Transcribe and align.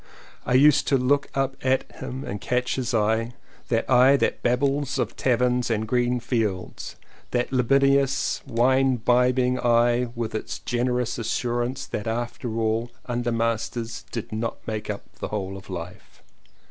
I 0.47 0.55
used 0.55 0.87
to 0.87 0.97
look 0.97 1.27
up 1.35 1.55
at 1.63 1.83
him 1.97 2.23
and 2.23 2.41
catch 2.41 2.73
his 2.73 2.91
eye— 2.91 3.33
that 3.69 3.87
eye 3.87 4.17
that 4.17 4.41
babbles 4.41 4.97
of 4.97 5.15
taverns 5.15 5.69
and 5.69 5.87
green 5.87 6.19
fields, 6.19 6.95
that 7.29 7.53
libidinous 7.53 8.41
and 8.47 8.57
wine 8.57 8.95
bibbing 8.95 9.59
eye 9.59 10.09
with 10.15 10.33
its 10.33 10.57
generous 10.57 11.19
as 11.19 11.27
surance 11.27 11.87
that 11.87 12.07
after 12.07 12.57
all 12.59 12.89
undermasters 13.07 14.03
did 14.11 14.31
not 14.31 14.65
make 14.65 14.89
up 14.89 15.03
the 15.19 15.27
whole 15.27 15.55
of 15.55 15.69
life. 15.69 16.23